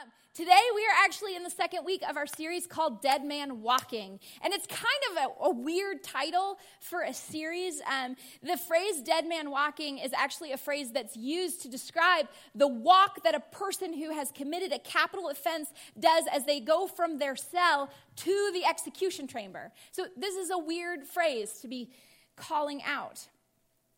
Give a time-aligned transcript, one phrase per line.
[0.00, 3.60] Um, today, we are actually in the second week of our series called Dead Man
[3.60, 4.20] Walking.
[4.42, 7.82] And it's kind of a, a weird title for a series.
[7.86, 12.68] Um, the phrase dead man walking is actually a phrase that's used to describe the
[12.68, 15.68] walk that a person who has committed a capital offense
[15.98, 19.72] does as they go from their cell to the execution chamber.
[19.92, 21.90] So, this is a weird phrase to be
[22.36, 23.26] calling out.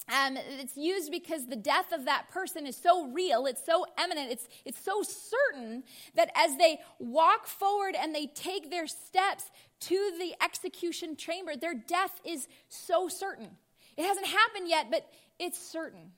[0.09, 4.33] Um, it's used because the death of that person is so real, it's so eminent,
[4.33, 5.85] it's, it's so certain
[6.17, 11.75] that as they walk forward and they take their steps to the execution chamber, their
[11.75, 13.51] death is so certain.
[13.97, 16.13] It hasn't happened yet, but it's certain.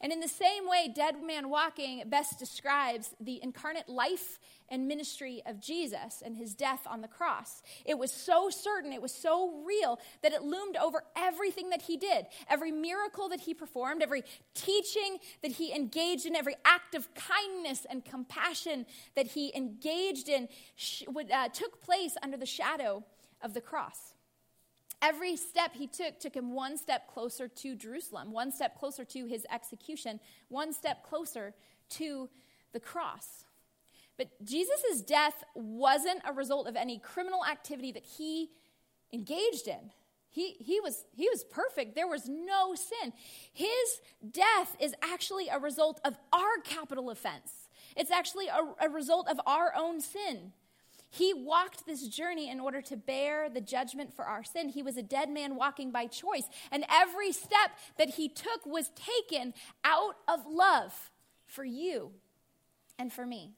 [0.00, 4.38] And in the same way, Dead Man Walking best describes the incarnate life
[4.68, 7.62] and ministry of Jesus and his death on the cross.
[7.84, 11.96] It was so certain, it was so real that it loomed over everything that he
[11.96, 12.26] did.
[12.48, 14.22] Every miracle that he performed, every
[14.54, 20.48] teaching that he engaged in, every act of kindness and compassion that he engaged in
[21.34, 23.04] uh, took place under the shadow
[23.42, 24.07] of the cross.
[25.00, 29.26] Every step he took took him one step closer to Jerusalem, one step closer to
[29.26, 30.18] his execution,
[30.48, 31.54] one step closer
[31.90, 32.28] to
[32.72, 33.44] the cross.
[34.16, 38.50] But Jesus' death wasn't a result of any criminal activity that he
[39.12, 39.92] engaged in.
[40.30, 41.94] He, he, was, he was perfect.
[41.94, 43.12] There was no sin.
[43.52, 47.68] His death is actually a result of our capital offense.
[47.96, 50.52] It's actually a, a result of our own sin.
[51.10, 54.68] He walked this journey in order to bear the judgment for our sin.
[54.68, 56.44] He was a dead man walking by choice.
[56.70, 61.10] And every step that he took was taken out of love
[61.46, 62.12] for you
[62.98, 63.52] and for me.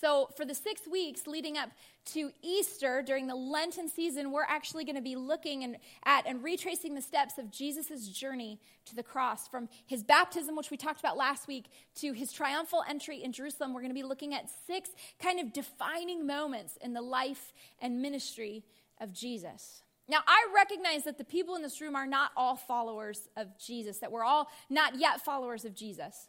[0.00, 1.68] So, for the six weeks leading up
[2.12, 6.42] to Easter during the Lenten season, we're actually going to be looking and, at and
[6.42, 9.46] retracing the steps of Jesus' journey to the cross.
[9.46, 13.74] From his baptism, which we talked about last week, to his triumphal entry in Jerusalem,
[13.74, 14.88] we're going to be looking at six
[15.22, 18.64] kind of defining moments in the life and ministry
[19.02, 19.82] of Jesus.
[20.08, 23.98] Now, I recognize that the people in this room are not all followers of Jesus,
[23.98, 26.28] that we're all not yet followers of Jesus.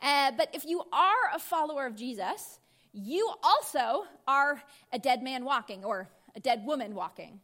[0.00, 2.58] Uh, but if you are a follower of Jesus,
[2.92, 4.62] you also are
[4.92, 7.40] a dead man walking or a dead woman walking.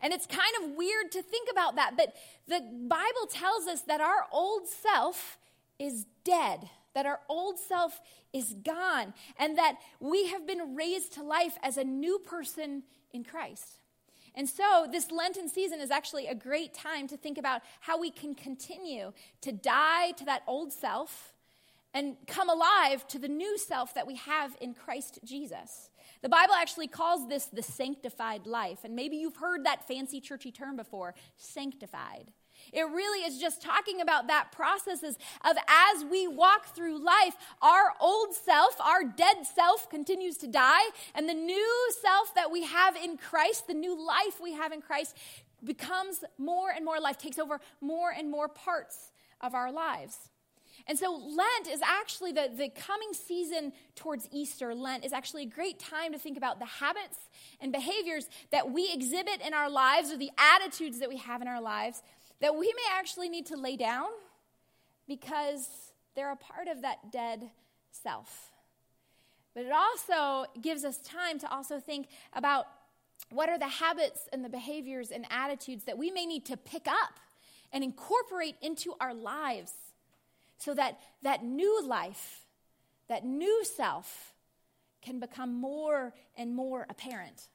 [0.00, 2.14] And it's kind of weird to think about that, but
[2.46, 5.38] the Bible tells us that our old self
[5.78, 8.00] is dead, that our old self
[8.32, 13.24] is gone, and that we have been raised to life as a new person in
[13.24, 13.80] Christ.
[14.34, 18.10] And so, this Lenten season is actually a great time to think about how we
[18.10, 21.32] can continue to die to that old self
[21.94, 25.90] and come alive to the new self that we have in Christ Jesus.
[26.22, 28.80] The Bible actually calls this the sanctified life.
[28.84, 32.32] And maybe you've heard that fancy churchy term before sanctified.
[32.72, 37.92] It really is just talking about that processes of as we walk through life, our
[38.00, 42.96] old self, our dead self continues to die, and the new self that we have
[42.96, 45.16] in Christ, the new life we have in Christ,
[45.62, 50.30] becomes more and more life, takes over more and more parts of our lives.
[50.88, 54.74] And so, Lent is actually the, the coming season towards Easter.
[54.74, 57.18] Lent is actually a great time to think about the habits
[57.60, 61.48] and behaviors that we exhibit in our lives or the attitudes that we have in
[61.48, 62.02] our lives
[62.40, 64.06] that we may actually need to lay down
[65.06, 65.68] because
[66.14, 67.50] they're a part of that dead
[67.90, 68.50] self.
[69.54, 72.66] But it also gives us time to also think about
[73.30, 76.86] what are the habits and the behaviors and attitudes that we may need to pick
[76.86, 77.18] up
[77.72, 79.72] and incorporate into our lives
[80.58, 82.46] so that that new life,
[83.08, 84.34] that new self,
[85.00, 87.48] can become more and more apparent.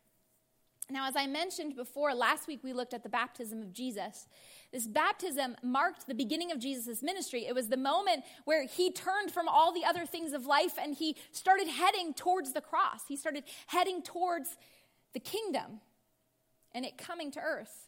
[0.90, 4.28] Now, as I mentioned before, last week we looked at the baptism of Jesus.
[4.72, 7.46] This baptism marked the beginning of Jesus' ministry.
[7.46, 10.94] It was the moment where he turned from all the other things of life and
[10.94, 13.02] he started heading towards the cross.
[13.08, 14.58] He started heading towards
[15.14, 15.80] the kingdom
[16.74, 17.88] and it coming to earth.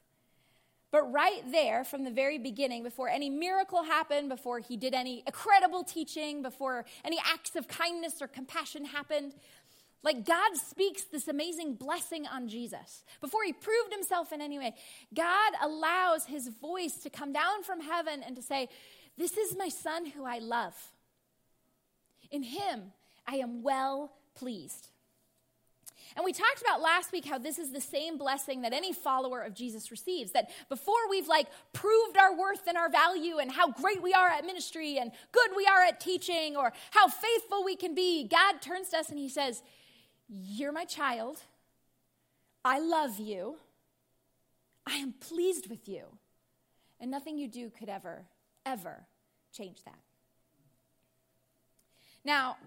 [0.96, 5.24] But right there, from the very beginning, before any miracle happened, before he did any
[5.28, 9.34] incredible teaching, before any acts of kindness or compassion happened,
[10.04, 13.04] like God speaks this amazing blessing on Jesus.
[13.20, 14.74] Before he proved himself in any way,
[15.14, 18.70] God allows his voice to come down from heaven and to say,
[19.18, 20.76] This is my son who I love.
[22.32, 22.94] In him
[23.28, 24.88] I am well pleased.
[26.16, 29.42] And we talked about last week how this is the same blessing that any follower
[29.42, 30.32] of Jesus receives.
[30.32, 34.30] That before we've like proved our worth and our value and how great we are
[34.30, 38.62] at ministry and good we are at teaching or how faithful we can be, God
[38.62, 39.62] turns to us and he says,
[40.30, 41.40] You're my child.
[42.64, 43.58] I love you.
[44.88, 46.04] I am pleased with you.
[47.00, 48.24] And nothing you do could ever,
[48.66, 49.06] ever
[49.52, 50.00] change that.
[52.24, 52.58] Now,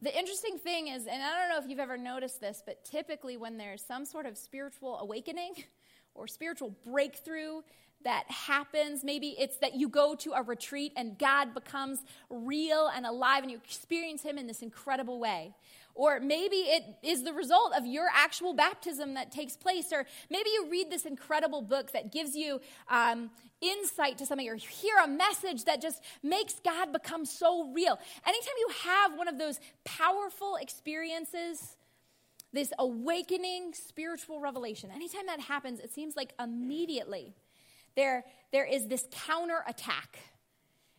[0.00, 3.36] The interesting thing is, and I don't know if you've ever noticed this, but typically
[3.36, 5.64] when there's some sort of spiritual awakening
[6.14, 7.62] or spiritual breakthrough
[8.04, 13.06] that happens, maybe it's that you go to a retreat and God becomes real and
[13.06, 15.52] alive and you experience Him in this incredible way.
[15.98, 19.92] Or maybe it is the result of your actual baptism that takes place.
[19.92, 23.30] Or maybe you read this incredible book that gives you um,
[23.60, 27.98] insight to something, or hear a message that just makes God become so real.
[28.24, 31.76] Anytime you have one of those powerful experiences,
[32.52, 37.34] this awakening spiritual revelation, anytime that happens, it seems like immediately
[37.96, 40.20] there, there is this counterattack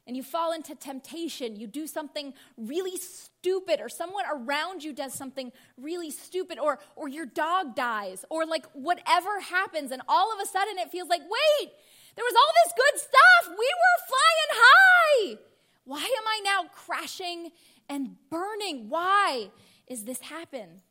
[0.09, 5.13] and you fall into temptation, you do something really stupid, or someone around you does
[5.13, 10.39] something really stupid, or, or your dog dies, or like whatever happens, and all of
[10.41, 11.69] a sudden it feels like, wait,
[12.15, 13.49] there was all this good stuff.
[13.49, 15.37] We were flying high.
[15.85, 17.51] Why am I now crashing
[17.87, 18.89] and burning?
[18.89, 19.51] Why
[19.85, 20.81] is this happen?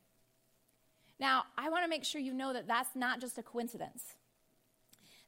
[1.19, 4.15] Now, I want to make sure you know that that's not just a coincidence.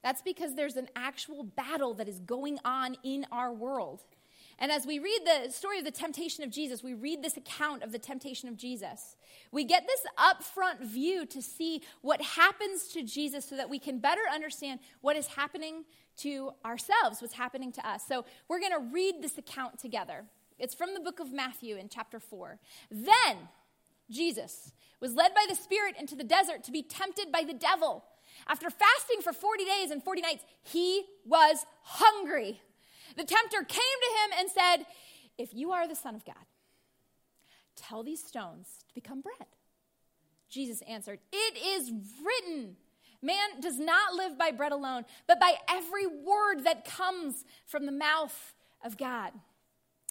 [0.03, 4.03] That's because there's an actual battle that is going on in our world.
[4.59, 7.83] And as we read the story of the temptation of Jesus, we read this account
[7.83, 9.17] of the temptation of Jesus.
[9.53, 14.01] We get this upfront view to see what happens to Jesus so that we can
[14.01, 15.85] better understand what is happening
[16.19, 18.03] to ourselves, what's happening to us.
[18.07, 20.25] So we're going to read this account together.
[20.59, 22.59] It's from the book of Matthew in chapter 4.
[22.91, 23.49] Then
[24.11, 28.05] Jesus was led by the Spirit into the desert to be tempted by the devil.
[28.49, 32.61] After fasting for 40 days and 40 nights, he was hungry.
[33.17, 34.87] The tempter came to him and said,
[35.39, 36.37] If you are the Son of God,
[37.77, 39.49] tell these stones to become bread.
[40.49, 41.93] Jesus answered, It is
[42.25, 42.77] written,
[43.23, 47.93] man does not live by bread alone, but by every word that comes from the
[47.93, 48.55] mouth
[48.85, 49.33] of God.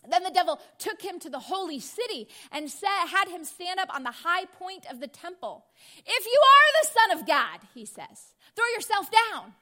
[0.08, 2.72] Then the devil took him to the holy city and
[3.08, 5.66] had him stand up on the high point of the temple.
[6.06, 9.54] If you are the Son of God, he says, throw yourself down.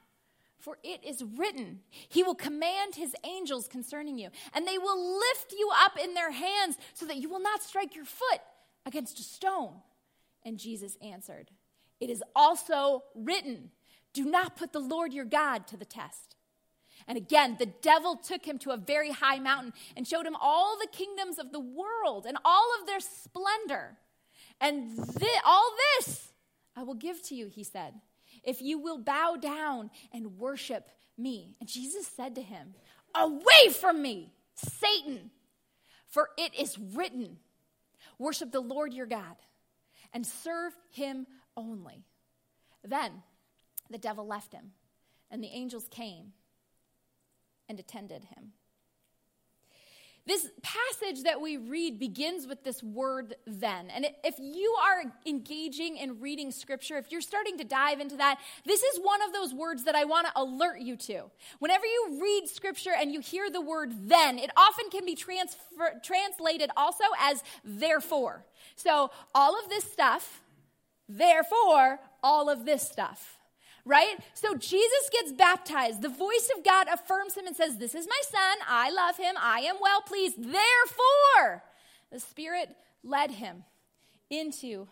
[0.58, 5.54] For it is written, He will command His angels concerning you, and they will lift
[5.56, 8.40] you up in their hands so that you will not strike your foot
[8.84, 9.74] against a stone.
[10.44, 11.52] And Jesus answered,
[12.00, 13.70] It is also written,
[14.12, 16.34] Do not put the Lord your God to the test.
[17.08, 20.76] And again, the devil took him to a very high mountain and showed him all
[20.78, 23.96] the kingdoms of the world and all of their splendor.
[24.60, 24.98] And
[25.44, 26.28] all this
[26.76, 27.94] I will give to you, he said,
[28.44, 31.56] if you will bow down and worship me.
[31.60, 32.74] And Jesus said to him,
[33.14, 35.30] Away from me, Satan,
[36.08, 37.38] for it is written,
[38.18, 39.36] Worship the Lord your God
[40.12, 41.26] and serve him
[41.56, 42.04] only.
[42.84, 43.22] Then
[43.90, 44.72] the devil left him,
[45.30, 46.32] and the angels came
[47.68, 48.52] and attended him.
[50.28, 53.88] This passage that we read begins with this word then.
[53.88, 58.38] And if you are engaging in reading scripture, if you're starting to dive into that,
[58.66, 61.30] this is one of those words that I want to alert you to.
[61.60, 65.98] Whenever you read scripture and you hear the word then, it often can be transfer,
[66.04, 68.44] translated also as therefore.
[68.76, 70.42] So all of this stuff,
[71.08, 73.37] therefore, all of this stuff
[73.84, 74.16] right?
[74.34, 76.02] So Jesus gets baptized.
[76.02, 78.58] The voice of God affirms him and says, This is my son.
[78.68, 79.34] I love him.
[79.38, 80.36] I am well pleased.
[80.38, 81.62] Therefore,
[82.12, 83.64] the Spirit led him
[84.30, 84.88] into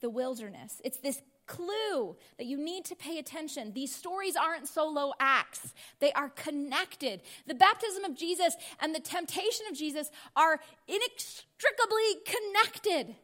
[0.00, 0.80] the wilderness.
[0.84, 1.20] It's this
[1.50, 3.72] clue that you need to pay attention.
[3.72, 7.22] These stories aren't solo acts, they are connected.
[7.46, 13.16] The baptism of Jesus and the temptation of Jesus are inextricably connected.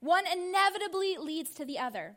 [0.00, 2.16] One inevitably leads to the other.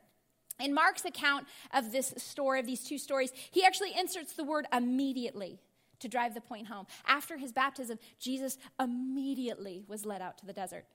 [0.60, 4.66] In Mark's account of this story, of these two stories, he actually inserts the word
[4.72, 5.60] immediately
[6.00, 6.86] to drive the point home.
[7.08, 10.86] After his baptism, Jesus immediately was led out to the desert.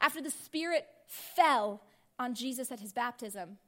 [0.00, 1.82] After the Spirit fell
[2.18, 3.58] on Jesus at his baptism,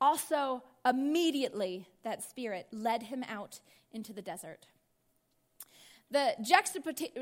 [0.00, 3.60] also immediately that Spirit led him out
[3.92, 4.66] into the desert.
[6.10, 6.34] The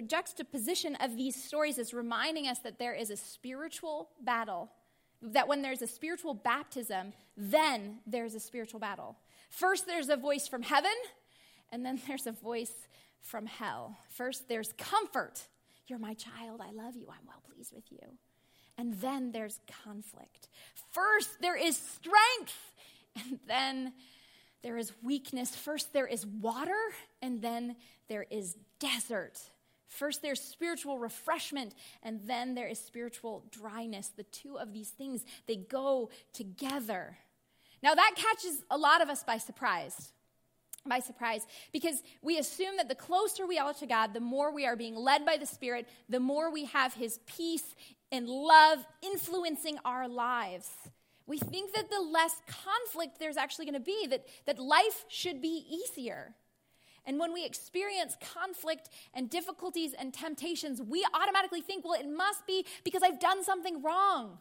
[0.07, 4.71] juxtaposition of these stories is reminding us that there is a spiritual battle
[5.33, 9.17] that when there's a spiritual baptism, then there's a spiritual battle.
[9.51, 10.93] First, there's a voice from heaven,
[11.73, 12.73] and then there's a voice
[13.21, 13.97] from hell.
[14.11, 15.43] First, there's comfort.
[15.87, 16.61] You're my child.
[16.61, 17.07] I love you.
[17.09, 18.19] I'm well pleased with you.
[18.77, 20.49] And then there's conflict.
[20.91, 22.75] First, there is strength,
[23.17, 23.93] and then
[24.63, 25.55] there is weakness.
[25.55, 26.73] First, there is water,
[27.23, 27.77] and then
[28.09, 29.39] there is desert.
[29.95, 34.09] First, there's spiritual refreshment, and then there is spiritual dryness.
[34.09, 37.19] The two of these things, they go together.
[37.83, 40.13] Now, that catches a lot of us by surprise.
[40.87, 44.67] by surprise because we assume that the closer we are to God, the more we
[44.67, 47.75] are being led by the Spirit, the more we have His peace
[48.13, 50.69] and love influencing our lives.
[51.27, 55.41] We think that the less conflict there's actually going to be, that, that life should
[55.41, 56.35] be easier.
[57.07, 62.47] And when we experience conflict and difficulties and temptations, we automatically think, well, it must
[62.47, 64.39] be because I've done something wrong.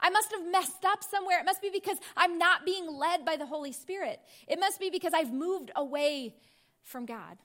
[0.00, 1.40] I must have messed up somewhere.
[1.40, 4.20] It must be because I'm not being led by the Holy Spirit.
[4.46, 6.36] It must be because I've moved away
[6.82, 7.36] from God.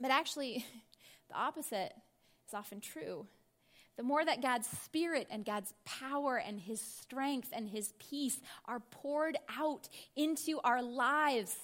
[0.00, 0.64] But actually,
[1.28, 1.92] the opposite
[2.46, 3.26] is often true.
[3.96, 8.78] The more that God's Spirit and God's power and His strength and His peace are
[8.78, 11.56] poured out into our lives,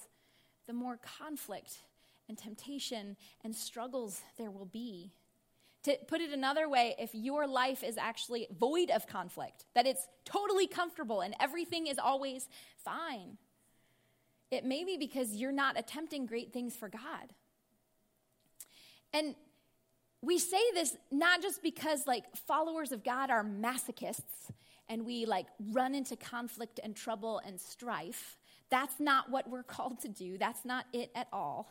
[0.67, 1.77] the more conflict
[2.27, 5.11] and temptation and struggles there will be.
[5.83, 10.07] To put it another way, if your life is actually void of conflict, that it's
[10.25, 12.47] totally comfortable and everything is always
[12.83, 13.37] fine,
[14.49, 17.33] it may be because you're not attempting great things for God.
[19.13, 19.35] And
[20.21, 24.49] we say this not just because like followers of God are masochists
[24.89, 28.37] and we like run into conflict and trouble and strife.
[28.69, 30.37] That's not what we're called to do.
[30.37, 31.69] That's not it at all.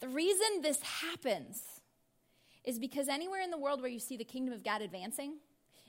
[0.00, 1.62] The reason this happens
[2.64, 5.34] is because anywhere in the world where you see the kingdom of God advancing,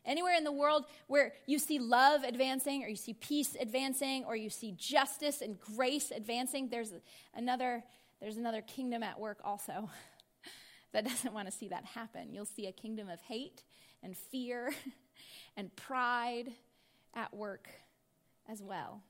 [0.05, 4.35] anywhere in the world where you see love advancing, or you see peace advancing, or
[4.35, 6.93] you see justice and grace advancing, there's
[7.33, 7.83] another,
[8.21, 9.89] there's another kingdom at work also
[10.93, 12.33] that doesn't want to see that happen.
[12.33, 13.63] You'll see a kingdom of hate
[14.03, 14.73] and fear
[15.57, 16.51] and pride
[17.13, 17.69] at work
[18.47, 19.01] as well.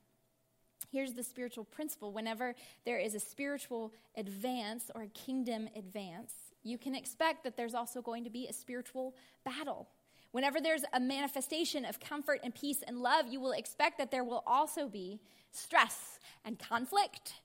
[0.92, 6.78] Here's the spiritual principle whenever there is a spiritual advance or a kingdom advance, you
[6.78, 9.88] can expect that there's also going to be a spiritual battle.
[10.32, 14.24] Whenever there's a manifestation of comfort and peace and love, you will expect that there
[14.24, 17.36] will also be stress and conflict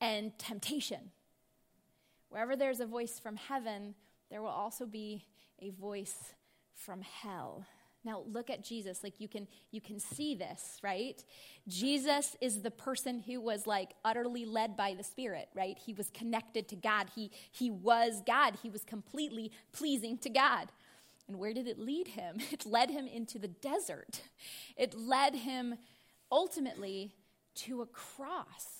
[0.00, 1.12] and temptation.
[2.30, 3.94] Wherever there's a voice from heaven,
[4.30, 5.24] there will also be
[5.60, 6.34] a voice
[6.74, 7.66] from hell.
[8.04, 9.02] Now look at Jesus.
[9.02, 11.22] Like you can you can see this, right?
[11.68, 15.78] Jesus is the person who was like utterly led by the Spirit, right?
[15.78, 17.08] He was connected to God.
[17.14, 18.56] He he was God.
[18.62, 20.68] He was completely pleasing to God.
[21.28, 22.38] And where did it lead him?
[22.50, 24.22] It led him into the desert.
[24.76, 25.76] It led him
[26.32, 27.12] ultimately
[27.56, 28.79] to a cross.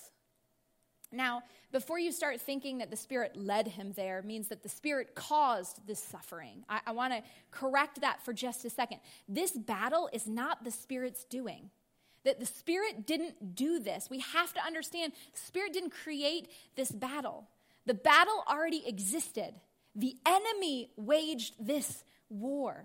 [1.13, 5.15] Now, before you start thinking that the Spirit led him there means that the Spirit
[5.15, 9.01] caused this suffering, I, I want to correct that for just a second.
[9.29, 11.71] This battle is not the Spirit's doing.
[12.25, 14.09] That the Spirit didn't do this.
[14.11, 17.49] We have to understand Spirit didn't create this battle.
[17.87, 19.55] The battle already existed.
[19.97, 22.85] The enemy waged this war.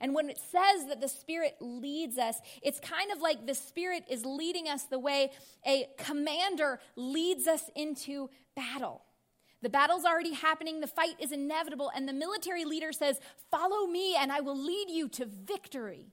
[0.00, 4.04] And when it says that the Spirit leads us, it's kind of like the Spirit
[4.08, 5.30] is leading us the way
[5.66, 9.02] a commander leads us into battle.
[9.62, 13.20] The battle's already happening, the fight is inevitable, and the military leader says,
[13.50, 16.06] Follow me, and I will lead you to victory.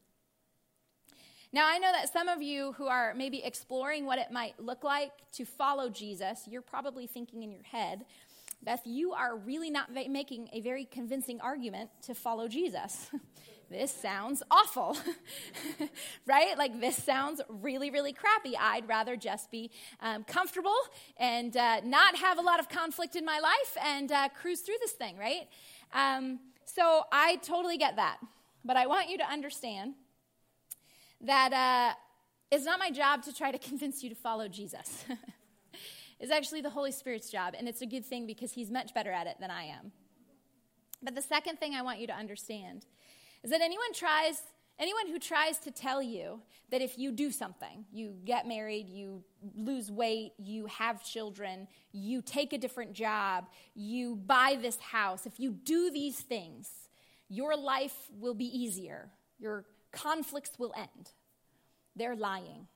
[1.54, 4.84] Now, I know that some of you who are maybe exploring what it might look
[4.84, 8.06] like to follow Jesus, you're probably thinking in your head,
[8.62, 13.10] Beth, you are really not making a very convincing argument to follow Jesus.
[13.70, 14.98] this sounds awful,
[16.26, 16.58] right?
[16.58, 18.56] Like, this sounds really, really crappy.
[18.58, 19.72] I'd rather just be
[20.02, 20.78] um, comfortable
[21.18, 24.78] and uh, not have a lot of conflict in my life and uh, cruise through
[24.82, 25.48] this thing, right?
[25.94, 28.18] Um, so, I totally get that.
[28.64, 29.94] But I want you to understand
[31.22, 31.96] that uh,
[32.52, 35.06] it's not my job to try to convince you to follow Jesus.
[36.20, 39.12] it's actually the Holy Spirit's job, and it's a good thing because He's much better
[39.12, 39.92] at it than I am.
[41.02, 42.86] But the second thing I want you to understand
[43.44, 44.42] is that anyone tries
[44.80, 46.40] anyone who tries to tell you
[46.70, 49.24] that if you do something, you get married, you
[49.56, 55.40] lose weight, you have children, you take a different job, you buy this house, if
[55.40, 56.70] you do these things,
[57.30, 59.10] your life will be easier.
[59.40, 61.12] Your conflicts will end.
[61.96, 62.68] They're lying.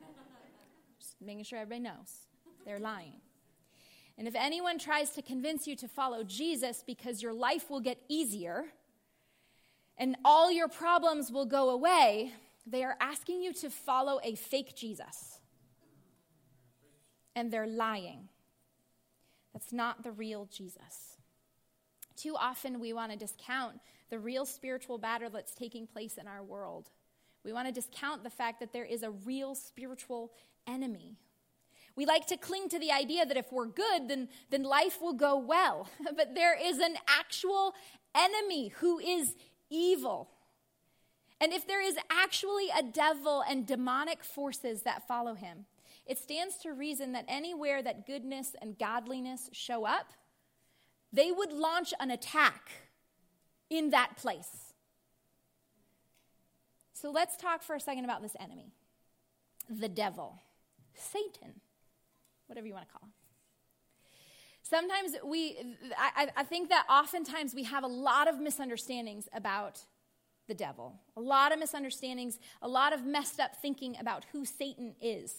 [1.00, 2.26] Just making sure everybody knows.
[2.64, 3.20] They're lying.
[4.18, 7.98] And if anyone tries to convince you to follow Jesus because your life will get
[8.08, 8.66] easier,
[9.98, 12.32] and all your problems will go away,
[12.66, 15.40] they are asking you to follow a fake Jesus.
[17.34, 18.28] And they're lying.
[19.52, 21.16] That's not the real Jesus.
[22.16, 26.42] Too often we want to discount the real spiritual battle that's taking place in our
[26.42, 26.90] world.
[27.44, 30.32] We want to discount the fact that there is a real spiritual
[30.66, 31.16] enemy.
[31.94, 35.14] We like to cling to the idea that if we're good, then, then life will
[35.14, 35.88] go well.
[36.16, 37.74] but there is an actual
[38.14, 39.34] enemy who is
[39.70, 40.30] evil.
[41.40, 45.66] And if there is actually a devil and demonic forces that follow him,
[46.06, 50.12] it stands to reason that anywhere that goodness and godliness show up,
[51.12, 52.70] they would launch an attack
[53.68, 54.72] in that place.
[56.92, 58.72] So let's talk for a second about this enemy
[59.68, 60.40] the devil,
[60.94, 61.60] Satan,
[62.46, 63.12] whatever you want to call him.
[64.68, 65.56] Sometimes we,
[65.96, 69.80] I, I think that oftentimes we have a lot of misunderstandings about
[70.48, 74.96] the devil, a lot of misunderstandings, a lot of messed up thinking about who Satan
[75.00, 75.32] is.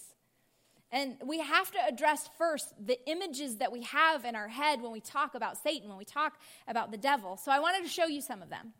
[0.94, 4.94] And we have to address first the images that we have in our head when
[4.94, 7.36] we talk about Satan, when we talk about the devil.
[7.36, 8.72] So I wanted to show you some of them.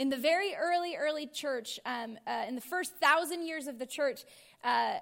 [0.00, 3.84] In the very early, early church, um, uh, in the first thousand years of the
[3.84, 4.24] church,
[4.64, 4.94] uh,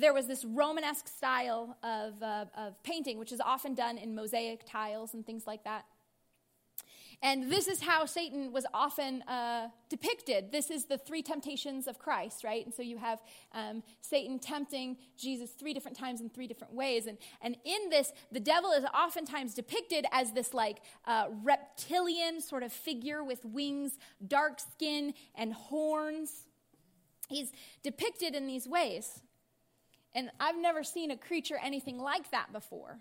[0.00, 4.62] there was this Romanesque style of, uh, of painting, which is often done in mosaic
[4.64, 5.84] tiles and things like that.
[7.22, 10.52] And this is how Satan was often uh, depicted.
[10.52, 12.64] This is the three temptations of Christ, right?
[12.64, 13.20] And so you have
[13.52, 17.06] um, Satan tempting Jesus three different times in three different ways.
[17.06, 22.62] And, and in this, the devil is oftentimes depicted as this like uh, reptilian sort
[22.62, 26.46] of figure with wings, dark skin, and horns.
[27.28, 27.50] He's
[27.82, 29.20] depicted in these ways.
[30.14, 32.98] And I've never seen a creature anything like that before.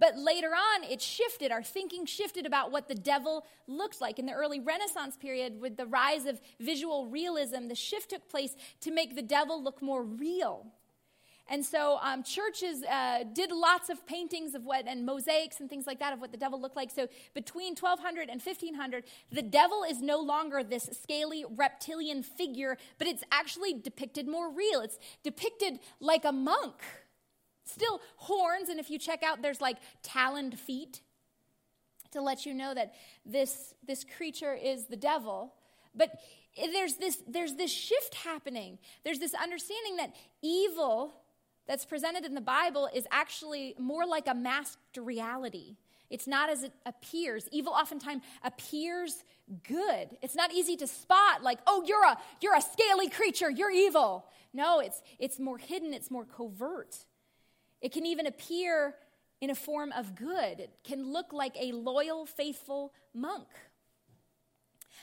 [0.00, 1.52] But later on, it shifted.
[1.52, 4.18] Our thinking shifted about what the devil looked like.
[4.18, 8.56] In the early Renaissance period, with the rise of visual realism, the shift took place
[8.80, 10.66] to make the devil look more real.
[11.50, 15.84] And so um, churches uh, did lots of paintings of what, and mosaics and things
[15.84, 16.92] like that of what the devil looked like.
[16.92, 19.02] So between 1200 and 1500,
[19.32, 24.80] the devil is no longer this scaly reptilian figure, but it's actually depicted more real.
[24.80, 26.76] It's depicted like a monk
[27.72, 31.00] Still horns, and if you check out, there's like taloned feet
[32.12, 35.54] to let you know that this, this creature is the devil.
[35.94, 36.20] But
[36.56, 38.78] there's this, there's this shift happening.
[39.04, 41.14] There's this understanding that evil
[41.66, 45.76] that's presented in the Bible is actually more like a masked reality.
[46.10, 47.48] It's not as it appears.
[47.52, 49.22] Evil oftentimes appears
[49.62, 50.08] good.
[50.22, 54.26] It's not easy to spot like, "Oh, you're a you're a scaly creature, you're evil."
[54.52, 56.96] No, it's it's more hidden, it's more covert.
[57.80, 58.94] It can even appear
[59.40, 60.60] in a form of good.
[60.60, 63.48] It can look like a loyal, faithful monk.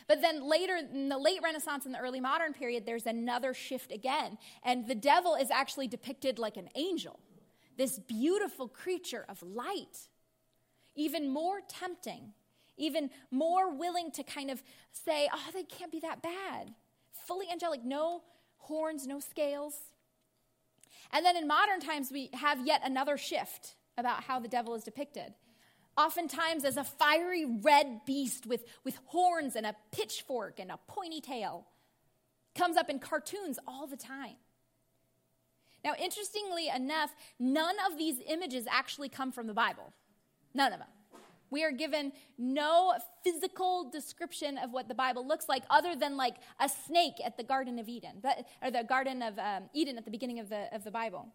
[0.07, 3.91] But then later, in the late Renaissance and the early modern period, there's another shift
[3.91, 4.37] again.
[4.63, 7.19] And the devil is actually depicted like an angel,
[7.77, 10.07] this beautiful creature of light,
[10.95, 12.33] even more tempting,
[12.77, 16.73] even more willing to kind of say, oh, they can't be that bad.
[17.25, 18.21] Fully angelic, no
[18.57, 19.73] horns, no scales.
[21.12, 24.84] And then in modern times, we have yet another shift about how the devil is
[24.84, 25.34] depicted.
[25.97, 31.21] Oftentimes, as a fiery red beast with, with horns and a pitchfork and a pointy
[31.21, 31.67] tail.
[32.54, 34.36] Comes up in cartoons all the time.
[35.84, 39.93] Now, interestingly enough, none of these images actually come from the Bible.
[40.54, 40.88] None of them.
[41.49, 46.36] We are given no physical description of what the Bible looks like other than like
[46.60, 48.21] a snake at the Garden of Eden,
[48.62, 51.27] or the Garden of um, Eden at the beginning of the, of the Bible.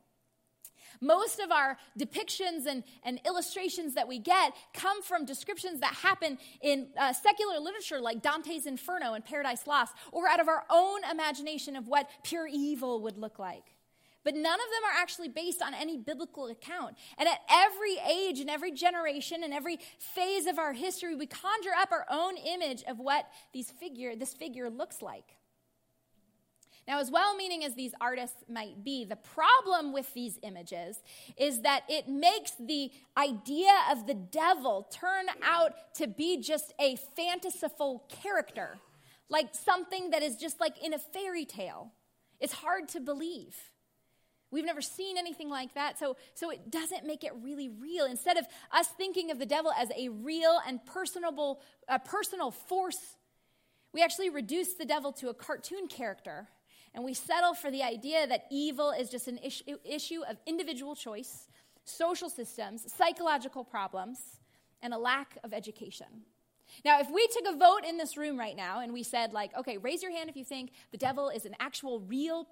[1.00, 6.38] Most of our depictions and, and illustrations that we get come from descriptions that happen
[6.60, 11.00] in uh, secular literature like Dante's Inferno and Paradise Lost, or out of our own
[11.10, 13.71] imagination of what pure evil would look like.
[14.24, 16.96] But none of them are actually based on any biblical account.
[17.18, 21.74] And at every age and every generation and every phase of our history, we conjure
[21.76, 25.36] up our own image of what these figure, this figure looks like.
[26.86, 31.00] Now, as well meaning as these artists might be, the problem with these images
[31.36, 36.96] is that it makes the idea of the devil turn out to be just a
[37.14, 38.78] fanciful character,
[39.28, 41.92] like something that is just like in a fairy tale.
[42.40, 43.56] It's hard to believe.
[44.52, 48.04] We've never seen anything like that, so, so it doesn't make it really real.
[48.04, 53.16] Instead of us thinking of the devil as a real and personable, a personal force,
[53.94, 56.48] we actually reduce the devil to a cartoon character.
[56.94, 60.94] And we settle for the idea that evil is just an issue, issue of individual
[60.94, 61.48] choice,
[61.84, 64.18] social systems, psychological problems,
[64.82, 66.06] and a lack of education.
[66.84, 69.56] Now, if we took a vote in this room right now and we said, like,
[69.56, 72.46] okay, raise your hand if you think the devil is an actual real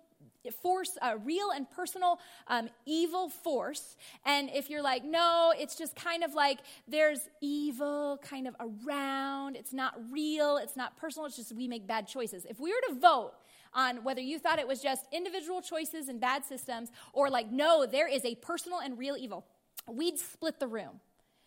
[0.63, 3.97] force, a real and personal um, evil force.
[4.25, 9.57] And if you're like, no, it's just kind of like there's evil kind of around,
[9.57, 12.47] it's not real, it's not personal, it's just we make bad choices.
[12.49, 13.33] If we were to vote,
[13.73, 17.87] on whether you thought it was just individual choices and bad systems, or like, no,
[17.87, 19.47] there is a personal and real evil,
[19.87, 21.01] we'd split the room.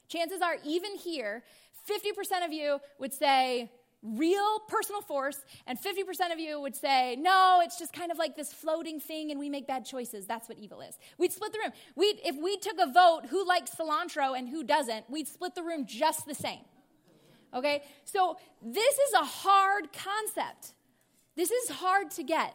[0.08, 1.44] Chances are, even here,
[1.90, 3.72] 50% of you would say,
[4.04, 8.36] real personal force, and 50% of you would say, no, it's just kind of like
[8.36, 10.26] this floating thing and we make bad choices.
[10.28, 10.98] That's what evil is.
[11.18, 11.72] We'd split the room.
[11.96, 15.64] We'd, if we took a vote who likes cilantro and who doesn't, we'd split the
[15.64, 16.62] room just the same.
[17.54, 17.84] Okay?
[18.04, 20.74] So this is a hard concept.
[21.36, 22.54] This is hard to get.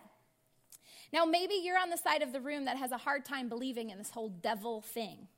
[1.13, 3.91] Now, maybe you're on the side of the room that has a hard time believing
[3.91, 5.29] in this whole devil thing.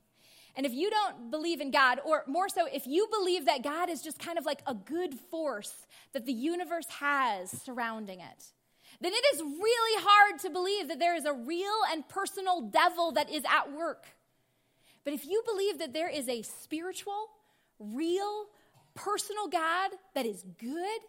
[0.61, 3.89] And if you don't believe in God, or more so, if you believe that God
[3.89, 8.45] is just kind of like a good force that the universe has surrounding it,
[9.01, 13.11] then it is really hard to believe that there is a real and personal devil
[13.13, 14.05] that is at work.
[15.03, 17.29] But if you believe that there is a spiritual,
[17.79, 18.45] real,
[18.93, 21.01] personal God that is good,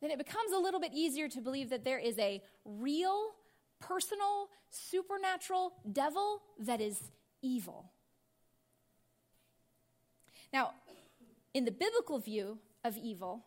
[0.00, 3.34] then it becomes a little bit easier to believe that there is a real,
[3.78, 7.00] personal, supernatural devil that is
[7.40, 7.91] evil.
[10.52, 10.72] Now,
[11.54, 13.44] in the biblical view of evil,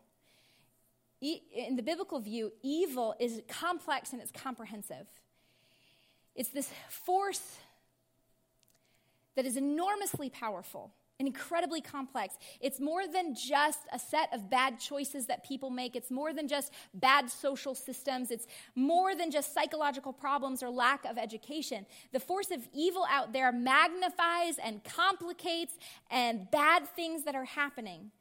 [1.22, 5.08] in the biblical view, evil is complex and it's comprehensive.
[6.36, 7.58] It's this force
[9.36, 12.36] that is enormously powerful and incredibly complex.
[12.60, 15.96] It's more than just a set of bad choices that people make.
[15.96, 18.32] It's more than just bad social systems.
[18.32, 21.86] It's more than just psychological problems or lack of education.
[22.12, 25.78] The force of evil out there magnifies and complicates
[26.12, 28.12] and bad things that are happening.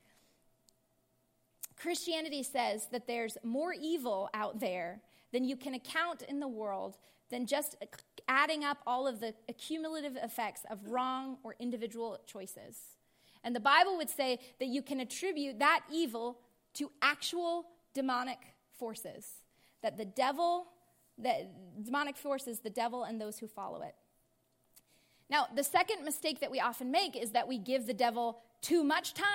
[1.77, 5.01] Christianity says that there's more evil out there
[5.33, 6.97] than you can account in the world
[7.31, 7.77] than just
[8.29, 12.79] adding up all of the accumulative effects of wrong or individual choices.
[13.43, 16.39] And the Bible would say that you can attribute that evil
[16.75, 18.39] to actual demonic
[18.73, 19.27] forces,
[19.83, 20.67] that the devil,
[21.19, 21.47] the
[21.83, 23.95] demonic forces, the devil and those who follow it.
[25.31, 28.85] Now, the second mistake that we often make is that we give the devil too
[28.85, 29.27] much time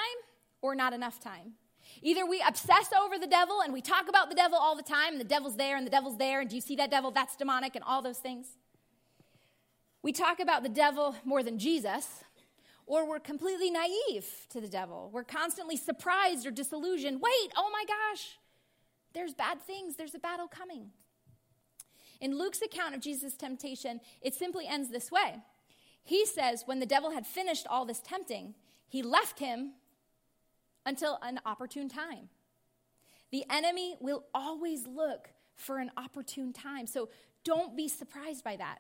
[0.62, 1.54] or not enough time.
[2.02, 5.14] Either we obsess over the devil and we talk about the devil all the time,
[5.14, 7.12] and the devil's there and the devil's there, and do you see that devil?
[7.12, 8.48] That's demonic, and all those things.
[10.02, 12.24] We talk about the devil more than Jesus,
[12.86, 15.10] or we're completely naive to the devil.
[15.14, 17.22] We're constantly surprised or disillusioned.
[17.22, 18.38] Wait, oh my gosh,
[19.14, 20.92] there's bad things, there's a battle coming.
[22.22, 25.36] In Luke's account of Jesus' temptation, it simply ends this way.
[26.04, 28.56] He says, when the devil had finished all this tempting,
[28.88, 29.74] he left him
[30.86, 32.30] until an opportune time.
[33.32, 36.88] The enemy will always look for an opportune time.
[36.88, 37.10] So
[37.44, 38.80] don't be surprised by that.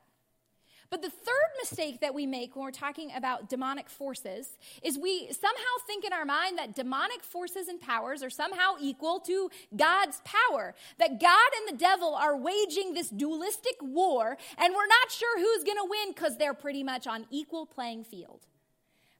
[0.89, 5.31] But the third mistake that we make when we're talking about demonic forces is we
[5.31, 10.19] somehow think in our mind that demonic forces and powers are somehow equal to God's
[10.25, 10.73] power.
[10.97, 15.63] That God and the devil are waging this dualistic war, and we're not sure who's
[15.63, 18.47] going to win because they're pretty much on equal playing field.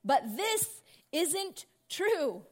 [0.04, 2.44] But this isn't true.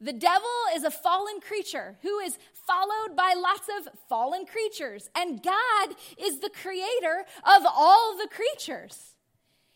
[0.00, 5.42] The devil is a fallen creature who is followed by lots of fallen creatures, and
[5.42, 9.14] God is the creator of all the creatures.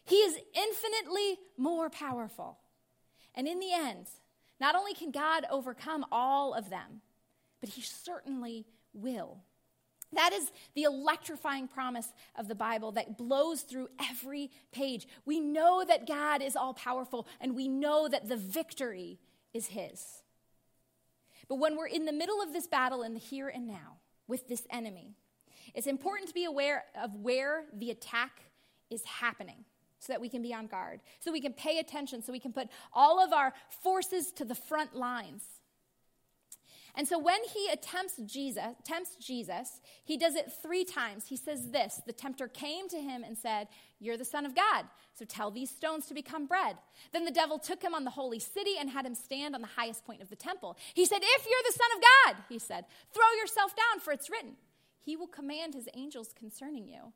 [0.04, 2.58] He is infinitely more powerful.
[3.35, 4.06] And in the end,
[4.61, 7.00] not only can God overcome all of them,
[7.61, 9.38] but he certainly will.
[10.12, 15.08] That is the electrifying promise of the Bible that blows through every page.
[15.24, 19.18] We know that God is all powerful, and we know that the victory
[19.54, 20.22] is His.
[21.48, 24.48] But when we're in the middle of this battle in the here and now with
[24.48, 25.14] this enemy,
[25.74, 28.42] it's important to be aware of where the attack
[28.90, 29.64] is happening
[29.98, 32.52] so that we can be on guard, so we can pay attention, so we can
[32.52, 35.44] put all of our forces to the front lines.
[36.94, 41.28] And so when he attempts Jesus, tempts Jesus, he does it three times.
[41.28, 44.85] He says this The tempter came to him and said, You're the Son of God,
[45.14, 46.76] so tell these stones to become bread.
[47.12, 49.68] Then the devil took him on the holy city and had him stand on the
[49.68, 50.76] highest point of the temple.
[50.92, 54.28] He said, If you're the Son of God, he said, throw yourself down, for it's
[54.28, 54.57] written,
[55.00, 57.12] He will command His angels concerning you,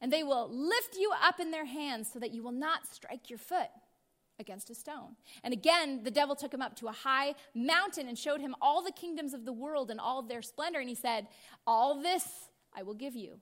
[0.00, 3.30] and they will lift you up in their hands so that you will not strike
[3.30, 3.70] your foot
[4.40, 5.16] against a stone.
[5.44, 8.82] And again, the devil took him up to a high mountain and showed him all
[8.82, 10.80] the kingdoms of the world and all of their splendor.
[10.80, 11.28] And he said,
[11.66, 12.24] All this
[12.74, 13.38] I will give you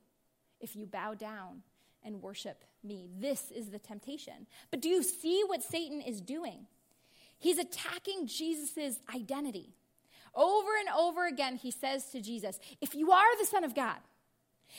[0.60, 1.62] if you bow down
[2.04, 3.08] and worship me.
[3.18, 4.46] This is the temptation.
[4.70, 6.66] But do you see what Satan is doing?
[7.38, 9.74] He's attacking Jesus' identity.
[10.34, 13.98] Over and over again, he says to Jesus, If you are the Son of God,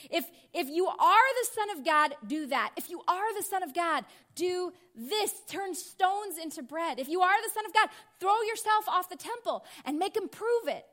[0.09, 2.71] if, if you are the Son of God, do that.
[2.77, 5.33] If you are the Son of God, do this.
[5.47, 6.99] Turn stones into bread.
[6.99, 10.29] If you are the Son of God, throw yourself off the temple and make him
[10.29, 10.85] prove it.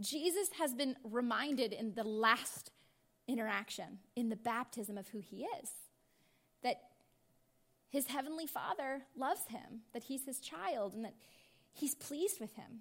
[0.00, 2.70] Jesus has been reminded in the last
[3.28, 5.70] interaction, in the baptism of who he is,
[6.62, 6.80] that
[7.88, 11.14] his heavenly Father loves him, that he's his child, and that
[11.72, 12.80] he's pleased with him.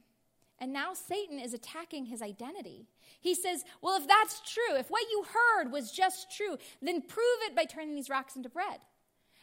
[0.59, 2.87] And now Satan is attacking his identity.
[3.19, 7.39] He says, Well, if that's true, if what you heard was just true, then prove
[7.47, 8.79] it by turning these rocks into bread.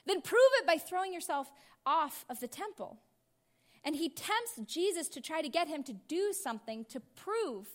[0.07, 1.51] Then prove it by throwing yourself
[1.85, 2.99] off of the temple.
[3.85, 7.67] And he tempts Jesus to try to get him to do something to prove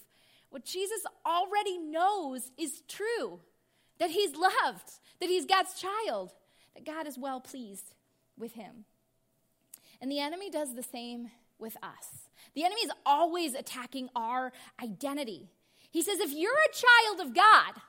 [0.49, 3.41] what Jesus already knows is true
[3.97, 6.33] that he's loved, that he's God's child,
[6.73, 7.95] that God is well pleased
[8.37, 8.85] with him.
[10.01, 12.24] And the enemy does the same with us.
[12.53, 15.49] The enemy is always attacking our identity.
[15.91, 17.81] He says, if you're a child of God,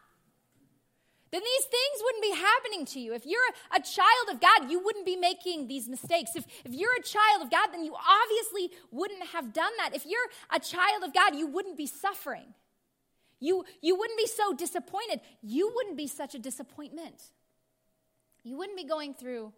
[1.33, 3.13] then these things wouldn't be happening to you.
[3.13, 3.41] If you're
[3.75, 6.31] a child of God, you wouldn't be making these mistakes.
[6.37, 9.95] If, if you're a child of God, then you obviously wouldn't have done that.
[9.95, 12.55] If you're a child of God, you wouldn't be suffering.
[13.41, 15.21] You, you wouldn't be so disappointed.
[15.43, 17.23] You wouldn't be such a disappointment.
[18.45, 19.53] You wouldn't be going through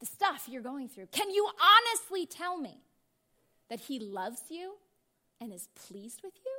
[0.00, 1.06] the stuff you're going through.
[1.06, 2.82] Can you honestly tell me
[3.70, 4.74] that He loves you
[5.40, 6.52] and is pleased with you?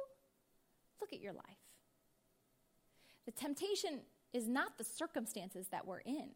[1.01, 1.43] Look at your life.
[3.25, 4.01] The temptation
[4.33, 6.29] is not the circumstances that we're in.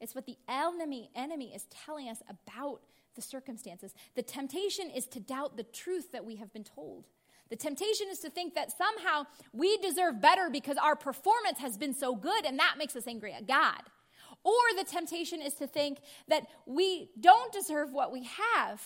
[0.00, 2.80] It's what the enemy, enemy is telling us about
[3.14, 3.92] the circumstances.
[4.14, 7.06] The temptation is to doubt the truth that we have been told.
[7.50, 11.92] The temptation is to think that somehow we deserve better because our performance has been
[11.92, 13.82] so good and that makes us angry at God.
[14.44, 15.98] Or the temptation is to think
[16.28, 18.80] that we don't deserve what we have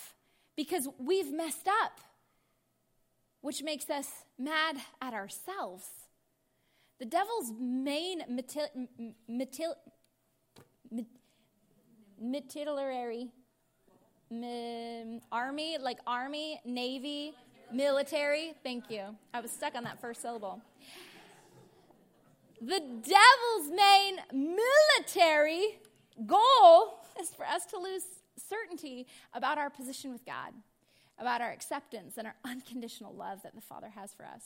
[0.56, 2.00] because we've messed up,
[3.40, 5.86] which makes us mad at ourselves.
[6.98, 8.22] The devil's main
[9.30, 9.74] matil,
[15.32, 17.34] army, like army, navy,
[17.72, 19.16] military, thank you.
[19.32, 20.62] I was stuck on that first syllable.
[22.60, 25.78] The devil's main military
[26.24, 28.04] goal is for us to lose
[28.36, 30.52] certainty about our position with God,
[31.18, 34.44] about our acceptance and our unconditional love that the Father has for us.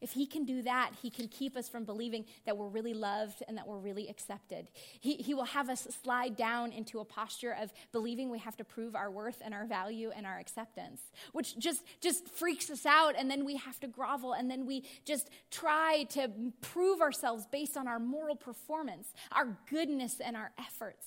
[0.00, 3.42] If he can do that, he can keep us from believing that we're really loved
[3.48, 4.68] and that we're really accepted.
[5.00, 8.64] He, he will have us slide down into a posture of believing we have to
[8.64, 11.00] prove our worth and our value and our acceptance,
[11.32, 13.14] which just, just freaks us out.
[13.16, 17.76] And then we have to grovel and then we just try to prove ourselves based
[17.76, 21.06] on our moral performance, our goodness, and our efforts.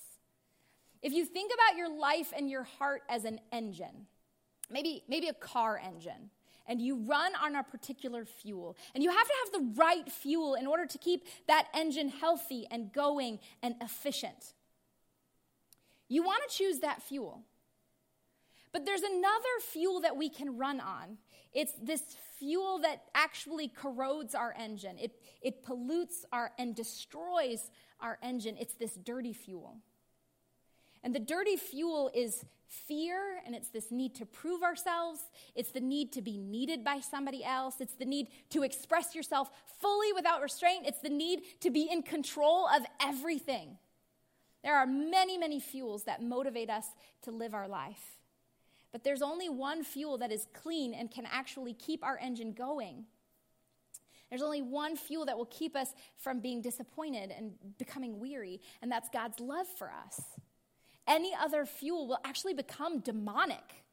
[1.01, 4.07] If you think about your life and your heart as an engine,
[4.69, 6.29] maybe, maybe a car engine,
[6.67, 8.77] and you run on a particular fuel.
[8.93, 12.67] And you have to have the right fuel in order to keep that engine healthy
[12.69, 14.53] and going and efficient.
[16.07, 17.41] You want to choose that fuel.
[18.71, 21.17] But there's another fuel that we can run on.
[21.53, 22.03] It's this
[22.37, 24.97] fuel that actually corrodes our engine.
[24.99, 28.55] It, it pollutes our and destroys our engine.
[28.59, 29.77] It's this dirty fuel.
[31.03, 35.19] And the dirty fuel is fear, and it's this need to prove ourselves.
[35.55, 37.75] It's the need to be needed by somebody else.
[37.79, 40.85] It's the need to express yourself fully without restraint.
[40.85, 43.77] It's the need to be in control of everything.
[44.63, 46.85] There are many, many fuels that motivate us
[47.23, 48.19] to live our life.
[48.91, 53.05] But there's only one fuel that is clean and can actually keep our engine going.
[54.29, 58.91] There's only one fuel that will keep us from being disappointed and becoming weary, and
[58.91, 60.21] that's God's love for us
[61.09, 63.83] any other fuel will actually become demonic.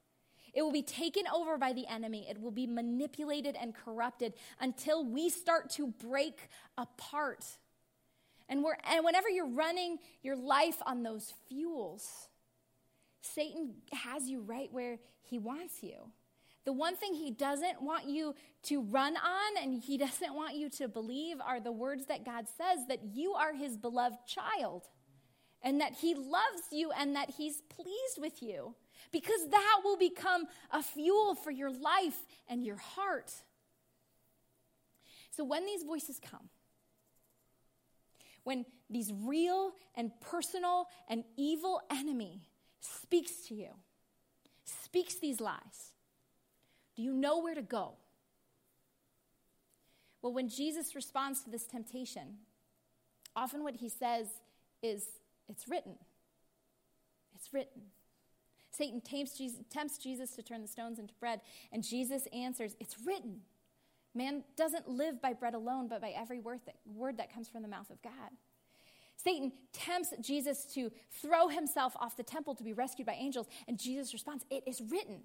[0.53, 2.27] It will be taken over by the enemy.
[2.31, 6.49] It will be manipulated and corrupted until we start to break
[6.79, 7.45] apart.
[8.49, 12.29] And, we're, and whenever you're running your life on those fuels,
[13.21, 16.13] Satan has you right where he wants you.
[16.65, 20.69] The one thing he doesn't want you to run on and he doesn't want you
[20.71, 24.85] to believe are the words that God says that you are his beloved child
[25.63, 28.75] and that He loves you and that He's pleased with you.
[29.13, 33.33] Because that will become a fuel for your life and your heart.
[35.31, 36.49] So when these voices come,
[38.43, 42.43] when these real and personal and evil enemy
[42.81, 43.71] speaks to you,
[44.65, 45.93] speaks these lies,
[46.97, 47.95] do you know where to go?
[50.23, 52.39] Well, when Jesus responds to this temptation,
[53.35, 54.27] often what he says
[54.83, 55.05] is,
[55.49, 55.97] it's written.
[57.35, 57.83] It's written.
[58.71, 61.41] Satan tempts Jesus, to turn the stones into bread,
[61.73, 63.41] and Jesus answers, It's written.
[64.15, 67.63] Man doesn't live by bread alone, but by every word that, word that comes from
[67.63, 68.31] the mouth of God.
[69.17, 70.91] Satan tempts Jesus to
[71.23, 74.81] throw himself off the temple to be rescued by angels, and Jesus responds, It is
[74.81, 75.21] written.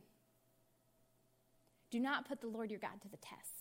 [1.90, 3.61] Do not put the Lord your God to the test.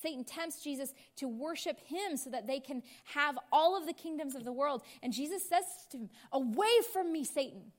[0.00, 4.34] Satan tempts Jesus to worship him so that they can have all of the kingdoms
[4.34, 4.82] of the world.
[5.02, 7.72] And Jesus says to him, Away from me, Satan.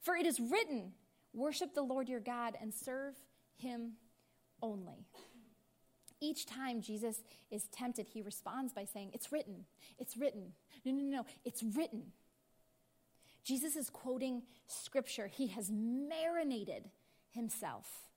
[0.00, 0.92] For it is written,
[1.32, 3.14] Worship the Lord your God and serve
[3.56, 3.94] him
[4.62, 5.06] only.
[6.20, 9.64] Each time Jesus is tempted, he responds by saying, It's written,
[9.98, 10.52] it's written.
[10.84, 12.12] No, no, no, it's written.
[13.44, 15.26] Jesus is quoting scripture.
[15.26, 16.88] He has marinated
[17.30, 18.08] himself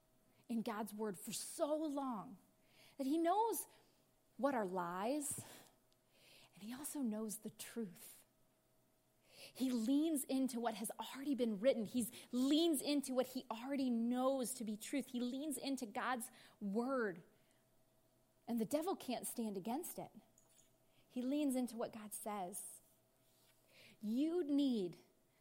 [0.50, 2.38] in God's word for so long
[2.98, 3.66] that he knows
[4.38, 5.42] what are lies
[6.54, 8.18] and he also knows the truth.
[9.54, 11.84] He leans into what has already been written.
[11.84, 15.06] He leans into what he already knows to be truth.
[15.08, 16.26] He leans into God's
[16.62, 17.20] word.
[18.48, 20.10] And the devil can't stand against it.
[21.10, 22.58] He leans into what God says.
[24.02, 24.98] You need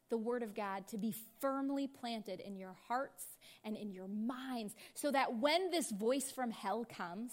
[0.08, 3.24] the Word of God to be firmly planted in your hearts
[3.64, 7.32] and in your minds so that when this voice from hell comes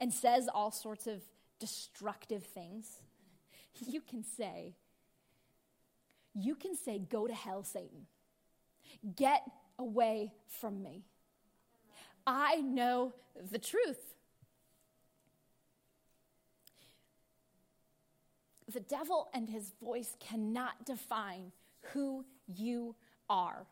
[0.00, 1.22] and says all sorts of
[1.58, 3.00] destructive things,
[3.86, 4.74] you can say,
[6.34, 8.06] you can say, Go to hell, Satan.
[9.14, 9.42] Get
[9.78, 11.04] away from me.
[12.26, 13.14] I know
[13.50, 14.15] the truth.
[18.72, 21.52] The devil and his voice cannot define
[21.92, 22.96] who you
[23.28, 23.66] are.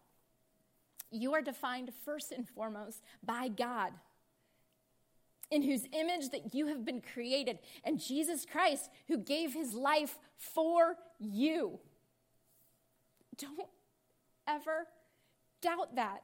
[1.10, 3.92] You are defined first and foremost by God,
[5.50, 10.18] in whose image that you have been created, and Jesus Christ, who gave his life
[10.36, 11.78] for you.
[13.36, 13.68] Don't
[14.46, 14.86] ever
[15.60, 16.22] doubt that.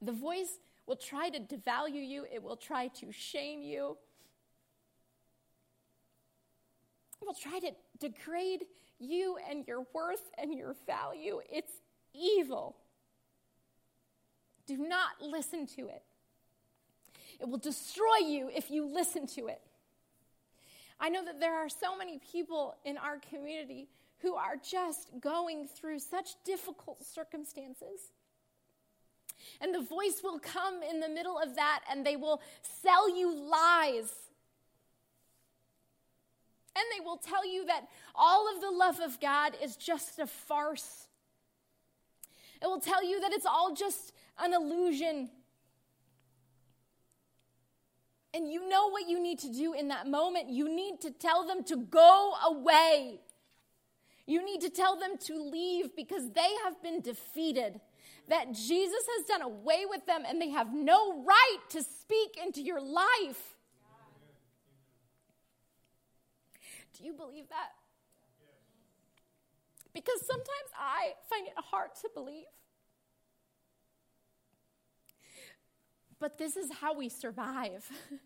[0.00, 3.96] The voice will try to devalue you, it will try to shame you,
[7.24, 8.64] will try to degrade
[8.98, 11.40] you and your worth and your value.
[11.50, 11.72] It's
[12.14, 12.76] evil.
[14.66, 16.02] Do not listen to it.
[17.40, 19.60] It will destroy you if you listen to it.
[20.98, 23.88] I know that there are so many people in our community
[24.22, 28.12] who are just going through such difficult circumstances.
[29.60, 32.40] And the voice will come in the middle of that and they will
[32.82, 34.10] sell you lies
[36.76, 40.26] and they will tell you that all of the love of God is just a
[40.26, 41.06] farce.
[42.62, 45.30] It will tell you that it's all just an illusion.
[48.34, 50.50] And you know what you need to do in that moment.
[50.50, 53.20] You need to tell them to go away.
[54.26, 57.80] You need to tell them to leave because they have been defeated.
[58.28, 62.60] That Jesus has done away with them and they have no right to speak into
[62.60, 63.55] your life.
[66.98, 67.72] Do you believe that?
[69.92, 72.44] Because sometimes I find it hard to believe.
[76.18, 77.88] But this is how we survive.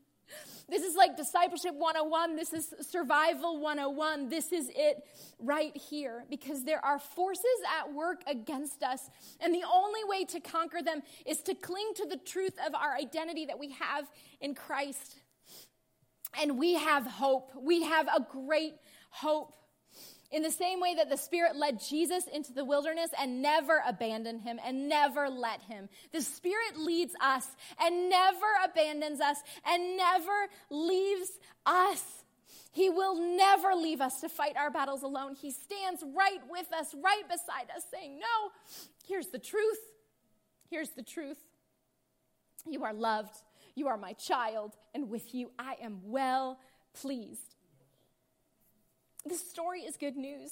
[0.68, 2.36] This is like discipleship 101.
[2.36, 4.28] This is survival 101.
[4.28, 5.04] This is it
[5.40, 7.44] right here because there are forces
[7.80, 9.10] at work against us.
[9.40, 12.94] And the only way to conquer them is to cling to the truth of our
[12.94, 14.08] identity that we have
[14.40, 15.16] in Christ.
[16.38, 17.52] And we have hope.
[17.60, 18.74] We have a great
[19.10, 19.54] hope.
[20.30, 24.42] In the same way that the Spirit led Jesus into the wilderness and never abandoned
[24.42, 27.48] him and never let him, the Spirit leads us
[27.80, 31.30] and never abandons us and never leaves
[31.66, 32.04] us.
[32.72, 35.34] He will never leave us to fight our battles alone.
[35.34, 38.50] He stands right with us, right beside us, saying, No,
[39.08, 39.78] here's the truth.
[40.68, 41.38] Here's the truth.
[42.68, 43.34] You are loved.
[43.74, 46.58] You are my child, and with you I am well
[46.94, 47.54] pleased.
[49.24, 50.50] This story is good news.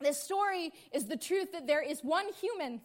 [0.00, 2.80] This story is the truth that there is one human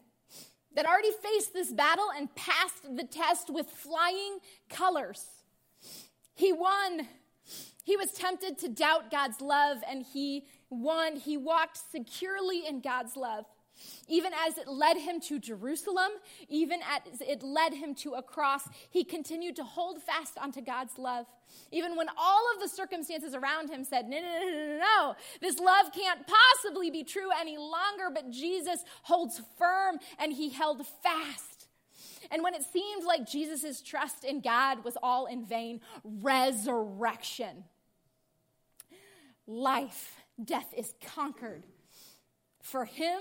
[0.75, 4.39] that already faced this battle and passed the test with flying
[4.69, 5.23] colors.
[6.33, 7.07] He won.
[7.83, 11.17] He was tempted to doubt God's love, and he won.
[11.17, 13.45] He walked securely in God's love
[14.07, 16.11] even as it led him to Jerusalem,
[16.49, 20.97] even as it led him to a cross, he continued to hold fast onto God's
[20.97, 21.25] love.
[21.71, 25.59] Even when all of the circumstances around him said, no, no, no, no, no, this
[25.59, 31.67] love can't possibly be true any longer, but Jesus holds firm and he held fast.
[32.31, 37.65] And when it seemed like Jesus' trust in God was all in vain, resurrection,
[39.45, 41.65] life, death is conquered
[42.61, 43.19] for him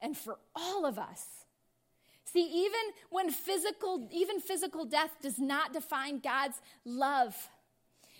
[0.00, 1.24] and for all of us.
[2.24, 2.80] See, even
[3.10, 7.36] when physical, even physical death does not define God's love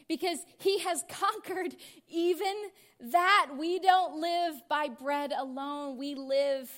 [0.09, 1.75] because he has conquered
[2.09, 2.55] even
[3.01, 3.51] that.
[3.59, 6.71] We don't live by bread alone, we live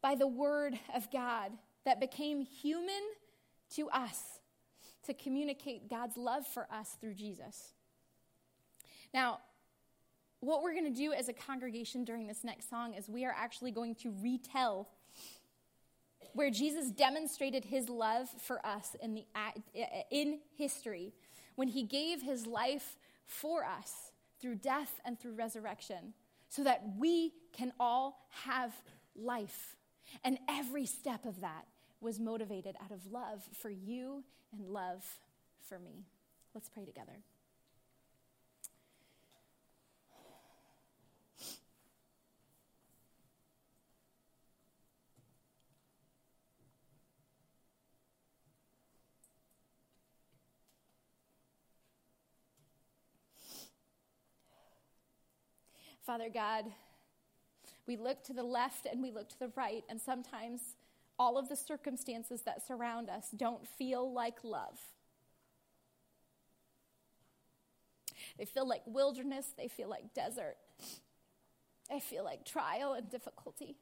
[0.00, 1.52] by the word of God
[1.84, 3.02] that became human
[3.74, 4.38] to us
[5.04, 7.74] to communicate God's love for us through Jesus.
[9.12, 9.40] Now,
[10.44, 13.34] what we're going to do as a congregation during this next song is we are
[13.36, 14.88] actually going to retell
[16.34, 19.24] where Jesus demonstrated his love for us in, the,
[20.10, 21.12] in history
[21.54, 26.12] when he gave his life for us through death and through resurrection
[26.48, 28.74] so that we can all have
[29.16, 29.76] life.
[30.24, 31.66] And every step of that
[32.00, 35.04] was motivated out of love for you and love
[35.68, 36.04] for me.
[36.52, 37.22] Let's pray together.
[56.04, 56.66] Father God,
[57.86, 60.60] we look to the left and we look to the right, and sometimes
[61.18, 64.78] all of the circumstances that surround us don't feel like love.
[68.36, 70.56] They feel like wilderness, they feel like desert,
[71.88, 73.76] they feel like trial and difficulty.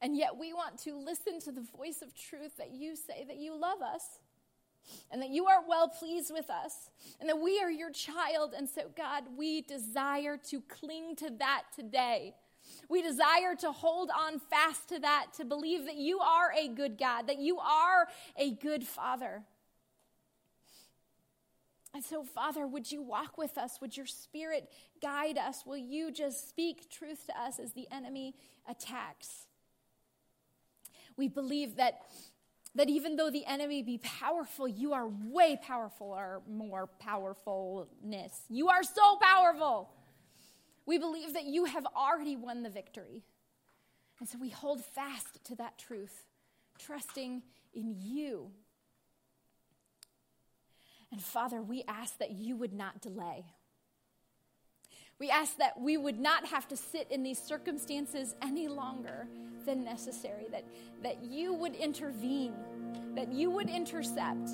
[0.00, 3.38] And yet, we want to listen to the voice of truth that you say that
[3.38, 4.20] you love us
[5.10, 8.54] and that you are well pleased with us and that we are your child.
[8.56, 12.34] And so, God, we desire to cling to that today.
[12.88, 16.98] We desire to hold on fast to that, to believe that you are a good
[16.98, 19.42] God, that you are a good Father.
[21.94, 23.80] And so, Father, would you walk with us?
[23.80, 24.70] Would your Spirit
[25.00, 25.64] guide us?
[25.66, 28.34] Will you just speak truth to us as the enemy
[28.68, 29.46] attacks?
[31.16, 32.02] We believe that
[32.78, 38.42] that even though the enemy be powerful, you are way powerful or more powerfulness.
[38.48, 39.90] You are so powerful.
[40.86, 43.24] We believe that you have already won the victory.
[44.20, 46.24] And so we hold fast to that truth,
[46.78, 47.42] trusting
[47.74, 48.52] in you.
[51.10, 53.44] And Father, we ask that you would not delay.
[55.18, 59.26] We ask that we would not have to sit in these circumstances any longer
[59.66, 60.64] than necessary, that,
[61.02, 62.54] that you would intervene,
[63.14, 64.50] that you would intercept.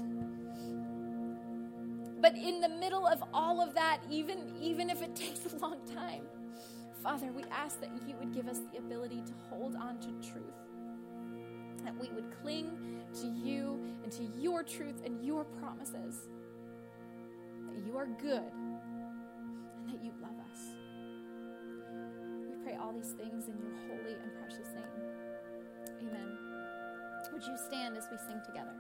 [2.21, 5.81] But in the middle of all of that, even, even if it takes a long
[5.95, 6.23] time,
[7.03, 10.45] Father, we ask that you would give us the ability to hold on to truth,
[11.85, 16.29] that we would cling to you and to your truth and your promises,
[17.71, 18.51] that you are good
[19.77, 20.34] and that you love
[22.75, 26.09] pray all these things in your holy and precious name.
[26.09, 26.39] Amen.
[27.33, 28.75] Would you stand as we sing together?